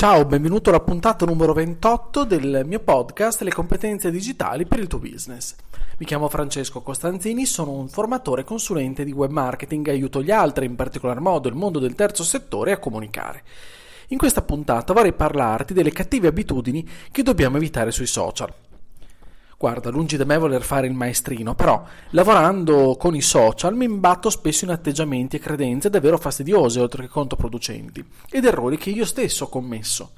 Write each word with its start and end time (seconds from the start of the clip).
Ciao, 0.00 0.24
benvenuto 0.24 0.70
alla 0.70 0.78
puntata 0.78 1.26
numero 1.26 1.52
28 1.52 2.22
del 2.22 2.62
mio 2.64 2.78
podcast 2.78 3.40
Le 3.40 3.50
competenze 3.50 4.12
digitali 4.12 4.64
per 4.64 4.78
il 4.78 4.86
tuo 4.86 5.00
business. 5.00 5.56
Mi 5.96 6.06
chiamo 6.06 6.28
Francesco 6.28 6.82
Costanzini, 6.82 7.44
sono 7.44 7.72
un 7.72 7.88
formatore 7.88 8.44
consulente 8.44 9.02
di 9.02 9.10
web 9.10 9.32
marketing 9.32 9.88
e 9.88 9.90
aiuto 9.90 10.22
gli 10.22 10.30
altri, 10.30 10.66
in 10.66 10.76
particolar 10.76 11.18
modo 11.18 11.48
il 11.48 11.56
mondo 11.56 11.80
del 11.80 11.96
terzo 11.96 12.22
settore, 12.22 12.70
a 12.70 12.78
comunicare. 12.78 13.42
In 14.10 14.18
questa 14.18 14.42
puntata 14.42 14.92
vorrei 14.92 15.14
parlarti 15.14 15.74
delle 15.74 15.90
cattive 15.90 16.28
abitudini 16.28 16.88
che 17.10 17.24
dobbiamo 17.24 17.56
evitare 17.56 17.90
sui 17.90 18.06
social. 18.06 18.54
Guarda, 19.60 19.90
lungi 19.90 20.16
da 20.16 20.24
me 20.24 20.38
voler 20.38 20.62
fare 20.62 20.86
il 20.86 20.92
maestrino, 20.92 21.56
però 21.56 21.84
lavorando 22.10 22.94
con 22.96 23.16
i 23.16 23.20
social 23.20 23.74
mi 23.74 23.86
imbatto 23.86 24.30
spesso 24.30 24.64
in 24.64 24.70
atteggiamenti 24.70 25.34
e 25.34 25.40
credenze 25.40 25.90
davvero 25.90 26.16
fastidiose 26.16 26.80
oltre 26.80 27.02
che 27.02 27.08
controproducenti 27.08 28.04
ed 28.30 28.44
errori 28.44 28.78
che 28.78 28.90
io 28.90 29.04
stesso 29.04 29.46
ho 29.46 29.48
commesso 29.48 30.12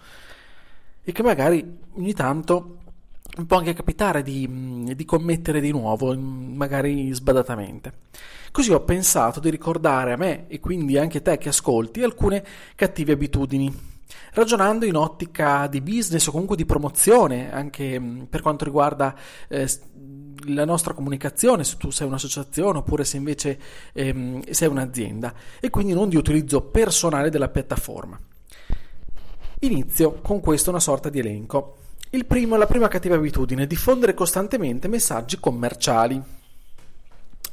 e 1.02 1.12
che 1.12 1.22
magari 1.22 1.78
ogni 1.94 2.12
tanto 2.12 2.80
può 3.46 3.56
anche 3.56 3.72
capitare 3.72 4.22
di, 4.22 4.92
di 4.94 5.04
commettere 5.06 5.60
di 5.60 5.70
nuovo, 5.70 6.14
magari 6.14 7.10
sbadatamente. 7.10 7.92
Così 8.52 8.72
ho 8.72 8.80
pensato 8.80 9.40
di 9.40 9.48
ricordare 9.48 10.12
a 10.12 10.16
me 10.18 10.48
e 10.48 10.60
quindi 10.60 10.98
anche 10.98 11.16
a 11.16 11.22
te 11.22 11.38
che 11.38 11.48
ascolti 11.48 12.02
alcune 12.02 12.44
cattive 12.74 13.12
abitudini 13.12 13.89
ragionando 14.32 14.84
in 14.84 14.96
ottica 14.96 15.66
di 15.66 15.80
business 15.80 16.26
o 16.26 16.30
comunque 16.30 16.56
di 16.56 16.64
promozione, 16.64 17.52
anche 17.52 17.98
mm, 17.98 18.22
per 18.22 18.42
quanto 18.42 18.64
riguarda 18.64 19.14
eh, 19.48 19.68
la 20.46 20.64
nostra 20.64 20.94
comunicazione, 20.94 21.64
se 21.64 21.76
tu 21.76 21.90
sei 21.90 22.06
un'associazione 22.06 22.78
oppure 22.78 23.04
se 23.04 23.16
invece 23.16 23.58
ehm, 23.92 24.42
sei 24.50 24.68
un'azienda, 24.68 25.34
e 25.60 25.70
quindi 25.70 25.92
non 25.92 26.08
di 26.08 26.16
utilizzo 26.16 26.62
personale 26.62 27.30
della 27.30 27.48
piattaforma. 27.48 28.18
Inizio 29.60 30.12
con 30.22 30.40
questo 30.40 30.70
una 30.70 30.80
sorta 30.80 31.10
di 31.10 31.18
elenco. 31.18 31.76
Il 32.10 32.24
primo, 32.24 32.56
la 32.56 32.66
prima 32.66 32.88
cattiva 32.88 33.14
abitudine, 33.14 33.66
diffondere 33.66 34.14
costantemente 34.14 34.88
messaggi 34.88 35.38
commerciali. 35.38 36.20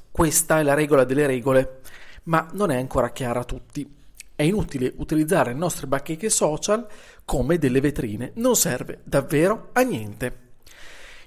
Questa 0.09 0.59
è 0.59 0.63
la 0.63 0.73
regola 0.73 1.03
delle 1.03 1.27
regole, 1.27 1.81
ma 2.23 2.47
non 2.53 2.71
è 2.71 2.77
ancora 2.77 3.11
chiara 3.11 3.41
a 3.41 3.43
tutti. 3.43 3.96
È 4.37 4.43
inutile 4.43 4.93
utilizzare 4.97 5.51
le 5.51 5.57
nostre 5.57 5.87
bacheche 5.87 6.29
social 6.29 6.85
come 7.25 7.57
delle 7.57 7.81
vetrine, 7.81 8.33
non 8.35 8.55
serve 8.55 8.99
davvero 9.03 9.69
a 9.73 9.81
niente. 9.81 10.49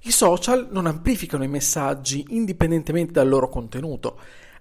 I 0.03 0.13
social 0.13 0.69
non 0.71 0.87
amplificano 0.87 1.43
i 1.43 1.49
messaggi 1.49 2.25
indipendentemente 2.29 3.11
dal 3.11 3.29
loro 3.29 3.49
contenuto. 3.49 4.17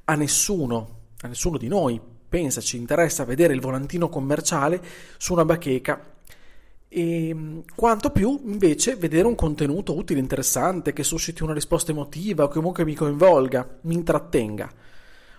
A 0.06 0.16
nessuno, 0.16 1.02
a 1.22 1.28
nessuno 1.28 1.60
di 1.60 1.68
noi, 1.68 2.02
pensa, 2.28 2.60
ci 2.60 2.78
interessa 2.78 3.24
vedere 3.24 3.54
il 3.54 3.62
volantino 3.62 4.10
commerciale 4.10 4.82
su 5.18 5.34
una 5.34 5.46
bacheca 5.46 6.16
e 6.88 7.62
quanto 7.76 8.10
più 8.10 8.42
invece 8.46 8.96
vedere 8.96 9.28
un 9.28 9.36
contenuto 9.36 9.96
utile, 9.96 10.20
interessante, 10.20 10.92
che 10.92 11.04
susciti 11.04 11.44
una 11.44 11.54
risposta 11.54 11.92
emotiva 11.92 12.46
o 12.46 12.48
comunque 12.48 12.84
mi 12.84 12.96
coinvolga, 12.96 13.78
mi 13.82 13.94
intrattenga. 13.94 14.74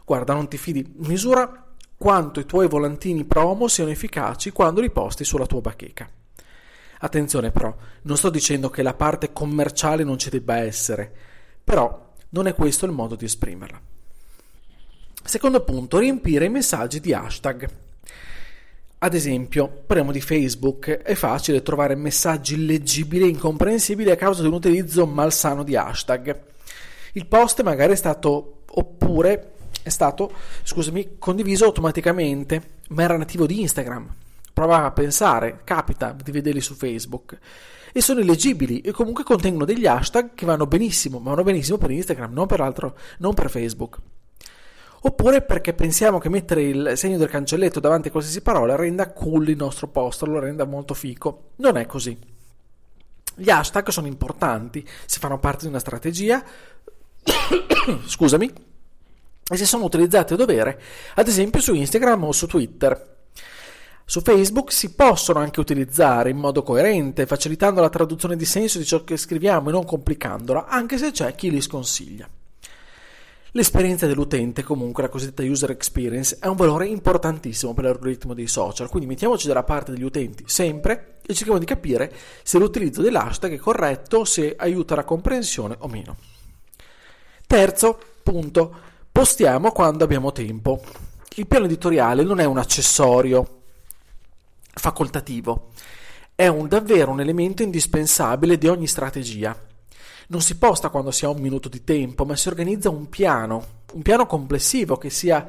Guarda, 0.05 0.33
non 0.33 0.47
ti 0.47 0.59
fidi, 0.59 0.89
misura 0.99 1.65
quanto 2.01 2.41
i 2.41 2.47
tuoi 2.47 2.67
volantini 2.67 3.25
promo 3.25 3.69
siano 3.69 3.91
efficaci 3.91 4.53
quando 4.53 4.81
li 4.81 4.91
posti 4.91 5.23
sulla 5.23 5.45
tua 5.45 5.61
bacheca. 5.61 6.09
Attenzione 7.01 7.51
però, 7.51 7.77
non 8.05 8.17
sto 8.17 8.31
dicendo 8.31 8.71
che 8.71 8.83
la 8.83 8.95
parte 8.95 9.35
commerciale 9.35 10.03
non 10.03 10.17
ci 10.17 10.31
debba 10.31 10.57
essere, 10.57 11.13
però 11.63 12.13
non 12.31 12.47
è 12.47 12.55
questo 12.55 12.87
il 12.87 12.93
modo 12.93 13.17
di 13.17 13.27
esprimerla. 13.27 13.79
Secondo 15.23 15.63
punto, 15.63 15.99
riempire 15.99 16.47
i 16.47 16.49
messaggi 16.49 17.01
di 17.01 17.13
hashtag. 17.13 17.69
Ad 18.97 19.13
esempio, 19.13 19.69
parliamo 19.69 20.11
di 20.11 20.23
Facebook, 20.23 20.89
è 20.89 21.15
facile 21.15 21.61
trovare 21.61 21.97
messaggi 21.97 22.55
illeggibili 22.55 23.25
e 23.25 23.29
incomprensibili 23.29 24.11
a 24.11 24.17
causa 24.17 24.41
di 24.41 24.49
un 24.49 24.55
utilizzo 24.55 25.05
malsano 25.05 25.63
di 25.65 25.77
hashtag. 25.77 26.45
Il 27.13 27.27
post 27.27 27.61
magari 27.61 27.93
è 27.93 27.97
stato 27.97 28.63
oppure 28.71 29.53
è 29.83 29.89
stato, 29.89 30.33
scusami, 30.63 31.17
condiviso 31.19 31.65
automaticamente, 31.65 32.79
ma 32.89 33.03
era 33.03 33.17
nativo 33.17 33.47
di 33.47 33.61
Instagram. 33.61 34.15
Prova 34.53 34.85
a 34.85 34.91
pensare, 34.91 35.61
capita 35.65 36.13
di 36.13 36.31
vederli 36.31 36.61
su 36.61 36.75
Facebook. 36.75 37.39
E 37.93 38.01
sono 38.01 38.21
illeggibili 38.21 38.81
e 38.81 38.93
comunque 38.93 39.25
contengono 39.25 39.65
degli 39.65 39.87
hashtag 39.87 40.35
che 40.35 40.47
vanno 40.47 40.67
benissimo, 40.67 41.21
vanno 41.21 41.43
benissimo 41.43 41.79
per 41.79 41.91
Instagram, 41.91 42.33
non 42.33 42.47
per, 42.47 42.61
altro, 42.61 42.97
non 43.19 43.35
per 43.35 43.51
Facebook. 43.51 43.99
Oppure 45.03 45.41
perché 45.41 45.73
pensiamo 45.73 46.19
che 46.19 46.29
mettere 46.29 46.63
il 46.63 46.93
segno 46.95 47.17
del 47.17 47.29
cancelletto 47.29 47.81
davanti 47.81 48.09
a 48.09 48.11
qualsiasi 48.11 48.43
parola 48.43 48.77
renda 48.77 49.11
cool 49.13 49.49
il 49.49 49.57
nostro 49.57 49.89
post, 49.89 50.23
lo 50.23 50.39
renda 50.39 50.65
molto 50.65 50.93
fico. 50.93 51.53
Non 51.57 51.79
è 51.79 51.87
così. 51.87 52.17
Gli 53.35 53.49
hashtag 53.49 53.89
sono 53.89 54.07
importanti, 54.07 54.87
se 55.07 55.19
fanno 55.19 55.39
parte 55.39 55.63
di 55.63 55.69
una 55.69 55.79
strategia, 55.79 56.45
scusami, 58.05 58.53
e 59.51 59.57
se 59.57 59.67
sono 59.67 59.85
utilizzati 59.85 60.33
a 60.33 60.37
dovere, 60.37 60.81
ad 61.15 61.27
esempio 61.27 61.61
su 61.61 61.75
Instagram 61.75 62.25
o 62.25 62.33
su 62.33 62.47
Twitter. 62.47 63.19
Su 64.05 64.21
Facebook 64.23 64.73
si 64.73 64.95
possono 64.95 65.39
anche 65.39 65.61
utilizzare 65.61 66.31
in 66.31 66.37
modo 66.37 66.63
coerente, 66.63 67.27
facilitando 67.27 67.81
la 67.81 67.89
traduzione 67.91 68.37
di 68.37 68.45
senso 68.45 68.79
di 68.79 68.85
ciò 68.85 69.05
che 69.05 69.17
scriviamo 69.17 69.69
e 69.69 69.73
non 69.73 69.85
complicandola, 69.85 70.67
anche 70.67 70.99
se 70.99 71.11
c'è 71.11 71.35
chi 71.35 71.51
li 71.51 71.61
sconsiglia. 71.61 72.29
L'esperienza 73.53 74.07
dell'utente, 74.07 74.63
comunque 74.63 75.03
la 75.03 75.09
cosiddetta 75.09 75.43
user 75.43 75.71
experience, 75.71 76.39
è 76.41 76.47
un 76.47 76.55
valore 76.55 76.87
importantissimo 76.87 77.75
per 77.75 77.85
l'algoritmo 77.85 78.33
dei 78.33 78.47
social, 78.47 78.89
quindi 78.89 79.09
mettiamoci 79.09 79.49
dalla 79.49 79.65
parte 79.65 79.91
degli 79.91 80.05
utenti 80.05 80.45
sempre 80.47 81.19
e 81.27 81.35
cerchiamo 81.35 81.59
di 81.59 81.67
capire 81.67 82.13
se 82.45 82.59
l'utilizzo 82.59 83.03
dell'hashtag 83.03 83.55
è 83.55 83.59
corretto, 83.59 84.25
se 84.25 84.55
aiuta 84.57 84.95
la 84.95 85.05
comprensione 85.05 85.75
o 85.79 85.89
meno. 85.89 86.17
Terzo 87.45 87.99
punto, 88.23 88.75
Postiamo 89.13 89.73
quando 89.73 90.05
abbiamo 90.05 90.33
tempo. 90.33 90.81
Il 91.37 91.47
piano 91.47 91.67
editoriale 91.67 92.23
non 92.23 92.39
è 92.41 92.45
un 92.45 92.59
accessorio 92.59 93.63
facoltativo, 94.73 95.71
è 96.35 96.47
un, 96.47 96.69
davvero 96.69 97.11
un 97.11 97.21
elemento 97.21 97.63
indispensabile 97.63 98.57
di 98.57 98.69
ogni 98.69 98.87
strategia. 98.87 99.59
Non 100.29 100.41
si 100.41 100.57
posta 100.57 100.91
quando 100.91 101.11
si 101.11 101.25
ha 101.25 101.29
un 101.29 101.41
minuto 101.41 101.69
di 101.69 101.83
tempo, 101.83 102.25
ma 102.25 102.37
si 102.37 102.49
organizza 102.49 102.89
un 102.89 103.09
piano, 103.09 103.65
un 103.93 104.03
piano 104.03 104.27
complessivo 104.27 104.97
che 104.97 105.11
sia 105.11 105.47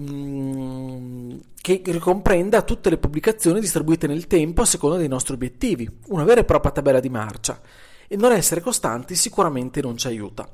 mm, 0.00 1.38
che 1.60 1.82
ricomprenda 1.86 2.62
tutte 2.62 2.90
le 2.90 2.98
pubblicazioni 2.98 3.58
distribuite 3.58 4.06
nel 4.06 4.26
tempo 4.26 4.62
a 4.62 4.66
seconda 4.66 4.98
dei 4.98 5.08
nostri 5.08 5.34
obiettivi, 5.34 5.88
una 6.08 6.24
vera 6.24 6.40
e 6.40 6.44
propria 6.44 6.72
tabella 6.72 7.00
di 7.00 7.08
marcia. 7.08 7.58
E 8.06 8.16
non 8.16 8.32
essere 8.32 8.60
costanti 8.60 9.14
sicuramente 9.14 9.80
non 9.80 9.96
ci 9.96 10.06
aiuta. 10.06 10.46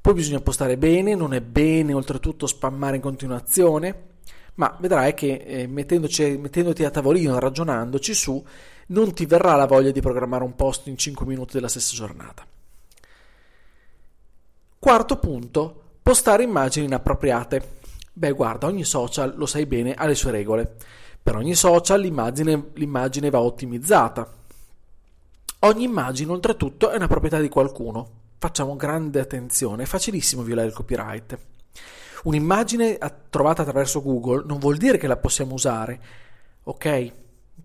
Poi 0.00 0.14
bisogna 0.14 0.40
postare 0.40 0.78
bene, 0.78 1.14
non 1.14 1.34
è 1.34 1.40
bene 1.40 1.92
oltretutto 1.92 2.46
spammare 2.46 2.96
in 2.96 3.02
continuazione, 3.02 4.08
ma 4.54 4.74
vedrai 4.80 5.12
che 5.14 5.44
eh, 5.46 5.66
mettendoti 5.66 6.84
a 6.84 6.90
tavolino 6.90 7.38
ragionandoci 7.38 8.14
su, 8.14 8.42
non 8.88 9.12
ti 9.12 9.26
verrà 9.26 9.56
la 9.56 9.66
voglia 9.66 9.90
di 9.90 10.00
programmare 10.00 10.44
un 10.44 10.56
post 10.56 10.86
in 10.86 10.96
5 10.96 11.26
minuti 11.26 11.52
della 11.54 11.68
stessa 11.68 11.94
giornata. 11.94 12.46
Quarto 14.78 15.18
punto, 15.18 15.82
postare 16.02 16.42
immagini 16.42 16.86
inappropriate. 16.86 17.78
Beh, 18.12 18.32
guarda, 18.32 18.66
ogni 18.66 18.84
social, 18.84 19.34
lo 19.36 19.46
sai 19.46 19.66
bene, 19.66 19.92
ha 19.92 20.06
le 20.06 20.14
sue 20.14 20.30
regole. 20.30 20.76
Per 21.22 21.36
ogni 21.36 21.54
social 21.54 22.00
l'immagine, 22.00 22.70
l'immagine 22.74 23.28
va 23.28 23.40
ottimizzata. 23.40 24.26
Ogni 25.60 25.84
immagine, 25.84 26.32
oltretutto, 26.32 26.88
è 26.88 26.96
una 26.96 27.06
proprietà 27.06 27.38
di 27.38 27.50
qualcuno, 27.50 28.19
facciamo 28.40 28.74
grande 28.74 29.20
attenzione, 29.20 29.82
è 29.82 29.86
facilissimo 29.86 30.42
violare 30.42 30.66
il 30.66 30.72
copyright. 30.72 31.38
Un'immagine 32.24 32.98
trovata 33.28 33.60
attraverso 33.60 34.00
Google 34.00 34.44
non 34.46 34.58
vuol 34.58 34.78
dire 34.78 34.96
che 34.96 35.06
la 35.06 35.18
possiamo 35.18 35.52
usare, 35.52 36.00
ok? 36.62 37.12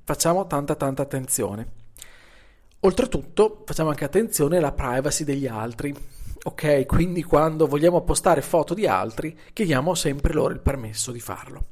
Facciamo 0.04 0.46
tanta 0.48 0.76
tanta 0.76 1.02
attenzione. 1.02 1.68
Oltretutto 2.82 3.64
facciamo 3.66 3.90
anche 3.90 4.04
attenzione 4.04 4.58
alla 4.58 4.74
privacy 4.74 5.24
degli 5.24 5.48
altri, 5.48 5.96
ok? 6.44 6.86
Quindi 6.86 7.24
quando 7.24 7.68
vogliamo 7.68 8.02
postare 8.02 8.42
foto 8.42 8.74
di 8.74 8.86
altri 8.86 9.38
chiediamo 9.54 9.96
sempre 9.96 10.34
loro 10.34 10.54
il 10.54 10.60
permesso 10.60 11.14
di 11.14 11.22
farlo. 11.22 11.64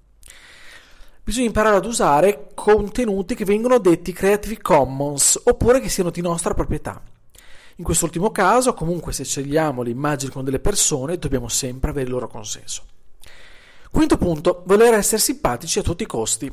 Bisogna 1.21 1.47
imparare 1.47 1.75
ad 1.75 1.85
usare 1.85 2.51
contenuti 2.53 3.35
che 3.35 3.43
vengono 3.43 3.79
detti 3.79 4.13
Creative 4.13 4.61
Commons 4.61 5.41
oppure 5.43 5.81
che 5.81 5.89
siano 5.89 6.09
di 6.09 6.21
nostra 6.21 6.53
proprietà. 6.53 7.01
In 7.77 7.83
quest'ultimo 7.83 8.31
caso, 8.31 8.73
comunque, 8.73 9.13
se 9.13 9.23
scegliamo 9.23 9.81
le 9.81 9.89
immagini 9.89 10.31
con 10.31 10.43
delle 10.43 10.59
persone, 10.59 11.17
dobbiamo 11.17 11.47
sempre 11.47 11.89
avere 11.89 12.05
il 12.05 12.11
loro 12.11 12.27
consenso. 12.27 12.83
Quinto 13.89 14.17
punto, 14.17 14.63
voler 14.65 14.93
essere 14.93 15.21
simpatici 15.21 15.79
a 15.79 15.83
tutti 15.83 16.03
i 16.03 16.07
costi. 16.07 16.51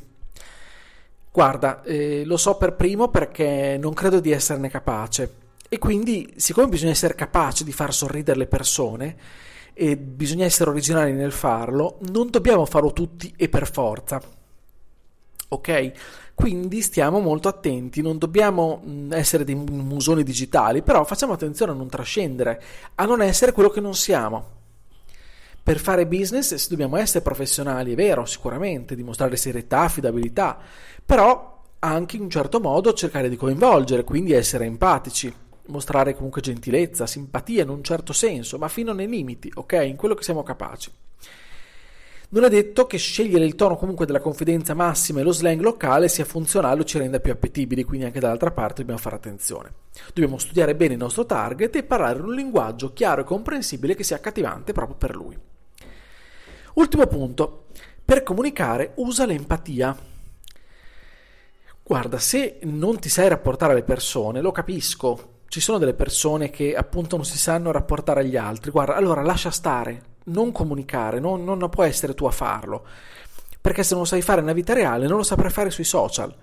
Guarda, 1.33 1.83
eh, 1.83 2.25
lo 2.25 2.37
so 2.37 2.57
per 2.57 2.75
primo 2.75 3.09
perché 3.09 3.79
non 3.81 3.95
credo 3.95 4.21
di 4.21 4.31
esserne 4.31 4.69
capace 4.69 5.35
e 5.69 5.79
quindi, 5.79 6.33
siccome 6.37 6.69
bisogna 6.69 6.91
essere 6.91 7.15
capaci 7.15 7.65
di 7.65 7.73
far 7.73 7.95
sorridere 7.95 8.39
le 8.39 8.47
persone 8.47 9.17
e 9.73 9.97
bisogna 9.97 10.45
essere 10.45 10.71
originali 10.71 11.13
nel 11.13 11.33
farlo, 11.33 11.99
non 12.11 12.29
dobbiamo 12.29 12.67
farlo 12.67 12.93
tutti 12.93 13.33
e 13.37 13.49
per 13.49 13.71
forza. 13.71 14.21
Ok? 15.53 15.93
Quindi 16.35 16.81
stiamo 16.81 17.19
molto 17.19 17.49
attenti, 17.49 18.01
non 18.01 18.17
dobbiamo 18.17 18.83
essere 19.11 19.45
dei 19.45 19.55
musoni 19.55 20.23
digitali, 20.23 20.83
però 20.83 21.05
facciamo 21.05 21.33
attenzione 21.33 21.73
a 21.73 21.75
non 21.75 21.89
trascendere, 21.89 22.63
a 22.95 23.05
non 23.05 23.21
essere 23.21 23.53
quello 23.53 23.69
che 23.69 23.81
non 23.81 23.95
siamo. 23.95 24.59
Per 25.63 25.79
fare 25.79 26.07
business 26.07 26.69
dobbiamo 26.69 26.97
essere 26.97 27.23
professionali, 27.23 27.93
è 27.93 27.95
vero, 27.95 28.25
sicuramente, 28.25 28.95
dimostrare 28.95 29.37
serietà, 29.37 29.81
affidabilità, 29.81 30.57
però 31.05 31.63
anche 31.81 32.17
in 32.17 32.23
un 32.23 32.31
certo 32.31 32.61
modo 32.61 32.93
cercare 32.93 33.29
di 33.29 33.37
coinvolgere, 33.37 34.05
quindi 34.05 34.33
essere 34.33 34.65
empatici, 34.65 35.33
mostrare 35.67 36.15
comunque 36.15 36.41
gentilezza, 36.41 37.07
simpatia 37.07 37.65
in 37.65 37.69
un 37.69 37.83
certo 37.83 38.13
senso, 38.13 38.57
ma 38.57 38.69
fino 38.69 38.93
nei 38.93 39.09
limiti, 39.09 39.51
ok? 39.55 39.83
In 39.85 39.97
quello 39.97 40.15
che 40.15 40.23
siamo 40.23 40.43
capaci. 40.43 40.91
Non 42.33 42.45
è 42.45 42.49
detto 42.49 42.87
che 42.87 42.97
scegliere 42.97 43.45
il 43.45 43.57
tono 43.57 43.77
comunque 43.77 44.07
della 44.07 44.21
confidenza 44.21 44.73
massima 44.73 45.19
e 45.19 45.25
lo 45.25 45.33
slang 45.33 45.61
locale 45.61 46.07
sia 46.07 46.25
funzionale 46.25 46.81
o 46.81 46.85
ci 46.85 46.97
renda 46.97 47.19
più 47.19 47.33
appetibili, 47.33 47.83
quindi 47.83 48.07
anche 48.07 48.21
dall'altra 48.21 48.53
parte 48.53 48.83
dobbiamo 48.83 49.01
fare 49.01 49.17
attenzione. 49.17 49.73
Dobbiamo 50.15 50.39
studiare 50.39 50.77
bene 50.77 50.93
il 50.93 51.01
nostro 51.01 51.27
target 51.27 51.75
e 51.75 51.83
parlare 51.83 52.21
in 52.21 52.27
un 52.27 52.35
linguaggio 52.35 52.93
chiaro 52.93 53.23
e 53.23 53.25
comprensibile 53.25 53.97
che 53.97 54.05
sia 54.05 54.15
accattivante 54.15 54.73
proprio 54.73 54.97
per 54.97 55.17
lui. 55.17 55.37
Ultimo 56.75 57.05
punto, 57.09 57.67
per 58.05 58.23
comunicare 58.23 58.93
usa 58.97 59.27
l'empatia. 59.27 59.97
Guarda, 61.83 62.19
se 62.21 62.61
non 62.63 63.01
ti 63.01 63.09
sai 63.09 63.29
rapportare 63.29 63.73
alle 63.73 63.83
persone, 63.83 64.41
lo 64.41 64.53
capisco. 64.53 65.39
Ci 65.49 65.59
sono 65.59 65.79
delle 65.79 65.95
persone 65.95 66.49
che 66.51 66.77
appunto 66.77 67.17
non 67.17 67.25
si 67.25 67.39
sanno 67.39 67.73
rapportare 67.73 68.21
agli 68.21 68.37
altri. 68.37 68.71
Guarda, 68.71 68.95
allora 68.95 69.23
lascia 69.23 69.51
stare, 69.51 70.03
non 70.25 70.53
comunicare, 70.53 71.21
non, 71.21 71.45
non 71.45 71.69
può 71.69 71.85
essere 71.85 72.15
tu 72.15 72.27
a 72.27 72.31
farlo. 72.31 72.85
Perché 73.61 73.83
se 73.83 73.93
non 73.93 74.03
lo 74.03 74.09
sai 74.09 74.23
fare 74.23 74.41
nella 74.41 74.53
vita 74.53 74.73
reale, 74.73 75.07
non 75.07 75.19
lo 75.19 75.23
saprai 75.23 75.51
fare 75.51 75.71
sui 75.71 75.85
social. 75.85 76.35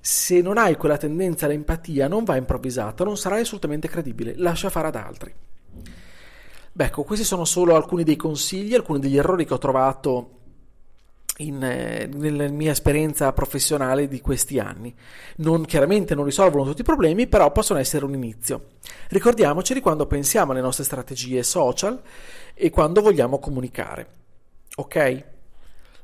Se 0.00 0.40
non 0.40 0.58
hai 0.58 0.76
quella 0.76 0.96
tendenza 0.96 1.46
all'empatia, 1.46 2.08
non 2.08 2.24
va 2.24 2.36
improvvisata, 2.36 3.04
non 3.04 3.16
sarai 3.16 3.40
assolutamente 3.42 3.88
credibile. 3.88 4.34
Lascia 4.36 4.70
fare 4.70 4.88
ad 4.88 4.96
altri. 4.96 5.34
Beh, 6.72 6.84
ecco, 6.84 7.02
questi 7.02 7.24
sono 7.24 7.44
solo 7.44 7.74
alcuni 7.74 8.04
dei 8.04 8.16
consigli, 8.16 8.74
alcuni 8.74 9.00
degli 9.00 9.16
errori 9.16 9.44
che 9.44 9.54
ho 9.54 9.58
trovato 9.58 10.37
in, 11.38 11.62
eh, 11.62 12.08
nella 12.12 12.48
mia 12.48 12.72
esperienza 12.72 13.32
professionale 13.32 14.08
di 14.08 14.20
questi 14.20 14.58
anni. 14.58 14.94
Non, 15.36 15.64
chiaramente 15.64 16.14
non 16.14 16.24
risolvono 16.24 16.64
tutti 16.64 16.80
i 16.80 16.84
problemi, 16.84 17.26
però 17.26 17.50
possono 17.52 17.78
essere 17.78 18.04
un 18.04 18.14
inizio. 18.14 18.70
Ricordiamoceli 19.08 19.80
quando 19.80 20.06
pensiamo 20.06 20.52
alle 20.52 20.60
nostre 20.60 20.84
strategie 20.84 21.42
social 21.42 22.00
e 22.54 22.70
quando 22.70 23.00
vogliamo 23.00 23.38
comunicare. 23.38 24.06
Ok? 24.76 25.24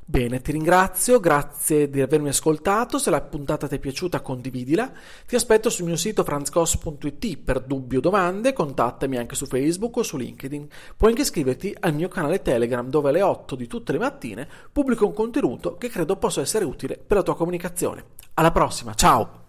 Bene, 0.07 0.39
ti 0.39 0.51
ringrazio, 0.51 1.19
grazie 1.19 1.89
di 1.89 1.99
avermi 1.99 2.29
ascoltato, 2.29 2.99
se 2.99 3.09
la 3.09 3.21
puntata 3.21 3.67
ti 3.67 3.77
è 3.77 3.79
piaciuta 3.79 4.21
condividila, 4.21 4.91
ti 5.25 5.35
aspetto 5.35 5.71
sul 5.71 5.85
mio 5.85 5.95
sito 5.95 6.23
franzcos.it 6.23 7.37
per 7.39 7.61
dubbi 7.61 7.97
o 7.97 8.01
domande, 8.01 8.53
contattami 8.53 9.17
anche 9.17 9.33
su 9.33 9.47
Facebook 9.47 9.97
o 9.97 10.03
su 10.03 10.17
LinkedIn, 10.17 10.67
puoi 10.95 11.09
anche 11.09 11.23
iscriverti 11.23 11.75
al 11.79 11.95
mio 11.95 12.07
canale 12.07 12.43
Telegram 12.43 12.87
dove 12.87 13.09
alle 13.09 13.23
8 13.23 13.55
di 13.55 13.65
tutte 13.65 13.93
le 13.93 13.97
mattine 13.97 14.47
pubblico 14.71 15.07
un 15.07 15.13
contenuto 15.13 15.75
che 15.75 15.89
credo 15.89 16.17
possa 16.17 16.41
essere 16.41 16.65
utile 16.65 16.97
per 16.97 17.17
la 17.17 17.23
tua 17.23 17.35
comunicazione. 17.35 18.03
Alla 18.35 18.51
prossima, 18.51 18.93
ciao! 18.93 19.44